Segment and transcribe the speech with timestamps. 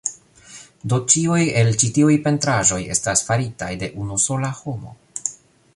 [0.93, 4.97] Do, ĉiuj el ĉi tiuj pentraĵoj estas faritaj de unu sola homo